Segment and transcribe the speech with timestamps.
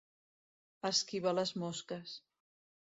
[0.91, 2.19] Esquivar les mosques.